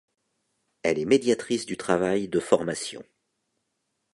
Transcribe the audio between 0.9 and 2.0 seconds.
est médiatrice du